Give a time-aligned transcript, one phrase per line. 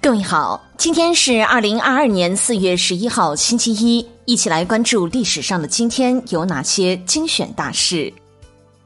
[0.00, 8.10] 各位好，今天是二零二二年四月十一号，星期一，一起来关注历史上的今天有哪些精选大事。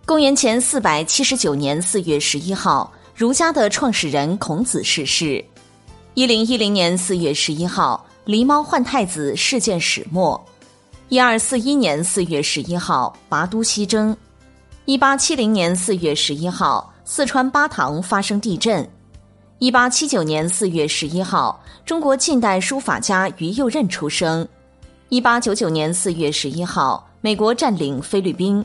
[0.06, 5.44] 公元前四百七十九年四月十一号，儒家的创始人孔子逝世。
[6.14, 10.42] 一零一零年四月十一号，狸猫换太子事件始末。
[11.10, 14.16] 一二四一年四月十一号，拔都西征。
[14.86, 18.88] 一八七零年四月十一号，四川巴塘发生地震。
[19.62, 24.44] 一八七九年四月十一号，中国近代书法家于右任出生。
[25.08, 28.64] 一八九九年四月十一号，美国占领菲律宾。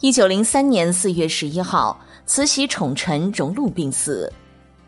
[0.00, 4.28] 一九零三年四月十一号，慈禧宠臣荣禄病死。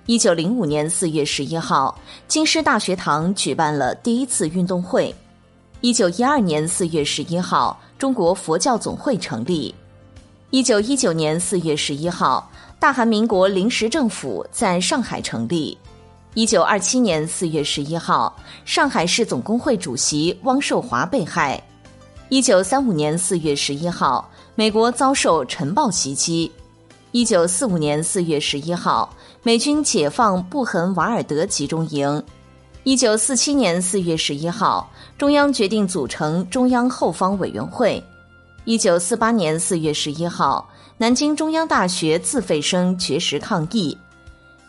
[0.06, 1.96] 一九零五年四月十一号，
[2.26, 5.14] 京师大学堂举办了第一次运动会。
[5.82, 9.72] 一九一二年四月十一号，中国佛教总会成立。
[10.50, 12.50] 一九一九年四月十一号。
[12.80, 15.76] 大韩民国临时政府在上海成立。
[16.34, 18.34] 一九二七年四月十一号，
[18.64, 21.60] 上海市总工会主席汪寿华被害。
[22.28, 26.50] 一九三五年四月十一号，美国遭受晨爆袭击。
[27.10, 32.22] 一九四五年四月十一号，美军解放布痕瓦尔德集中营。
[32.84, 34.88] 一九四七年四月十一号，
[35.18, 38.02] 中央决定组成中央后方委员会。
[38.68, 40.68] 一九四八年四月十一号。
[40.98, 43.96] 南京中央大学自费生绝食抗议。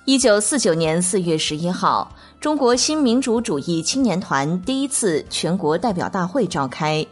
[0.06, 7.06] 一九四九年四月十一号，中国新民主主义青年团第一次全国代表大会召开。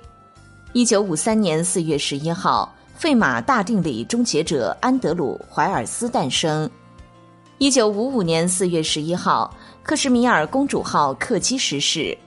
[0.71, 6.69] 一九五三年四月十一号，费马大定理终结者安德鲁·怀尔斯诞生。
[7.57, 12.17] 一九五五年四月十一号，克什米尔公主号客机失事。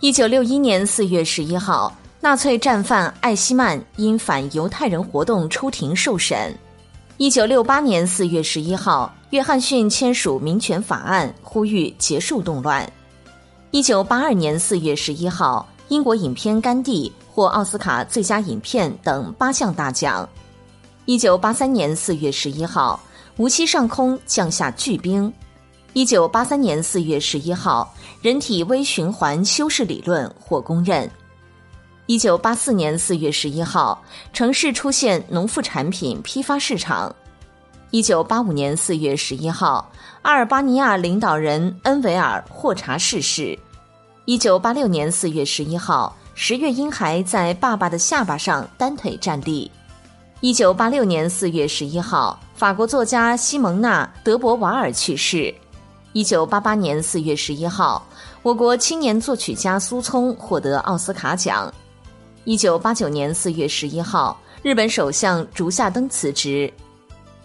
[0.00, 1.90] 一九六一年四月十一号。
[2.24, 6.56] 纳粹战犯艾希曼因反犹太人活动出庭受审。
[7.16, 12.88] 一九六八年四月十一号，约翰逊签署民权法案，呼吁结束动乱。
[13.72, 20.26] 一九八二年四月十一号，英国影片《甘地》获奥斯卡最佳影片等八项大奖。
[21.06, 23.00] 一九八三年四月十一号，
[23.36, 25.30] 无锡上空降下巨冰。
[25.92, 31.10] 一九八三年四月十一号，人体微循环修饰理论获公认。
[32.12, 33.98] 一九八四年四月十一号，
[34.34, 37.10] 城市出现农副产品批发市场。
[37.90, 39.90] 一九八五年四月十一号，
[40.20, 43.58] 阿尔巴尼亚领导人恩维尔霍查逝世。
[44.26, 49.70] 一九八六年四月十一号，十月婴孩在爸爸的下巴上单腿站立。
[50.42, 55.54] 一九八六年四月十一号，法国作家西蒙娜·德博瓦尔去世。
[56.12, 58.06] 一九八八年四月十一号，
[58.42, 61.72] 我国青年作曲家苏聪获得奥斯卡奖。
[62.44, 66.72] 一九八九年四月十一号，日本首相竹下登辞职。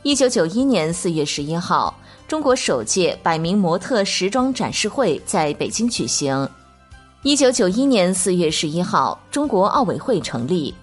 [0.01, 1.95] 一九九一年四月十一号，
[2.27, 6.49] 中国首届百名模特时装展示会在北京举行。
[7.21, 10.73] 一九九一年四月十一号，中国奥委会成立。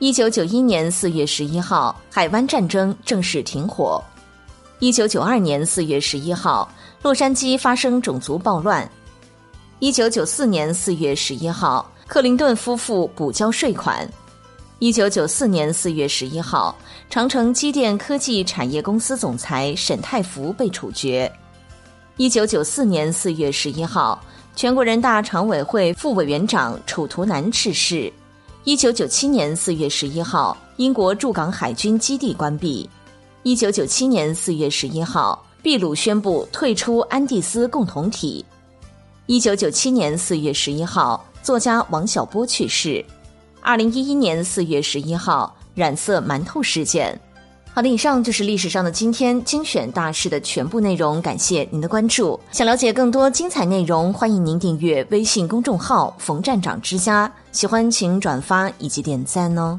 [0.00, 4.02] 一九九一年四月十一号，海湾战争正式停火。
[4.80, 6.68] 一九九二年四月十一号，
[7.02, 8.90] 洛杉矶发生种族暴乱。
[9.78, 11.88] 一九九四年四月十一号。
[12.10, 14.04] 克林顿夫妇补交税款。
[14.80, 16.76] 一九九四年四月十一号，
[17.08, 21.30] 长城机电科技产业公司总裁沈泰福被处决。
[22.16, 24.20] 一九九四年四月十一号，
[24.56, 28.12] 全国人大常委会副委员长楚图南逝世。
[28.64, 32.90] 一九九七年四月十一号，英国驻港海军基地关闭。
[33.44, 38.44] 一九九七年四月十一号，秘鲁宣布退出安第斯共同体。
[39.30, 41.24] 一九九七年四月十一号。
[41.40, 43.04] 作家王小波去世。
[43.60, 47.16] 二零一一年四月十一号，染色馒头事件。
[47.72, 51.22] 好的，以上就是历史上的今天精选大事的全部内容。
[51.22, 52.40] 感谢您的关注。
[52.50, 57.32] 想了解更多精彩内容，欢迎您订阅微信公众号“冯站长之家”。
[57.52, 59.78] 喜欢请转发以及点赞哦。